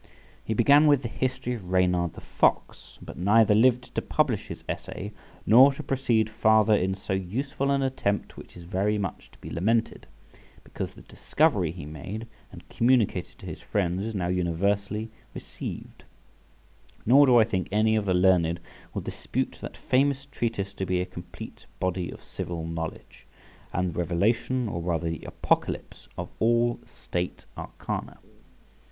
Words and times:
He 0.43 0.55
began 0.55 0.87
with 0.87 1.03
the 1.03 1.07
"History 1.07 1.53
of 1.53 1.69
Reynard 1.71 2.13
the 2.13 2.21
Fox," 2.21 2.97
but 3.03 3.19
neither 3.19 3.53
lived 3.53 3.93
to 3.93 4.01
publish 4.01 4.47
his 4.47 4.63
essay 4.67 5.11
nor 5.45 5.71
to 5.73 5.83
proceed 5.83 6.27
farther 6.27 6.73
in 6.73 6.95
so 6.95 7.13
useful 7.13 7.69
an 7.69 7.83
attempt, 7.83 8.35
which 8.35 8.57
is 8.57 8.63
very 8.63 8.97
much 8.97 9.29
to 9.29 9.37
be 9.37 9.51
lamented, 9.51 10.07
because 10.63 10.95
the 10.95 11.03
discovery 11.03 11.69
he 11.69 11.85
made 11.85 12.25
and 12.51 12.67
communicated 12.67 13.37
to 13.37 13.45
his 13.45 13.61
friends 13.61 14.03
is 14.03 14.15
now 14.15 14.25
universally 14.27 15.11
received; 15.35 16.03
nor 17.05 17.27
do 17.27 17.37
I 17.39 17.43
think 17.43 17.67
any 17.71 17.95
of 17.95 18.05
the 18.05 18.15
learned 18.15 18.59
will 18.95 19.03
dispute 19.03 19.59
that 19.61 19.77
famous 19.77 20.25
treatise 20.25 20.73
to 20.73 20.85
be 20.87 20.99
a 20.99 21.05
complete 21.05 21.67
body 21.79 22.09
of 22.11 22.23
civil 22.23 22.65
knowledge, 22.65 23.27
and 23.71 23.93
the 23.93 23.99
revelation, 23.99 24.67
or 24.67 24.81
rather 24.81 25.11
the 25.11 25.25
apocalypse, 25.27 26.07
of 26.17 26.31
all 26.39 26.79
state 26.87 27.45
arcana. 27.55 28.17